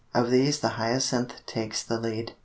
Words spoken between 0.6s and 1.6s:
the hyacinth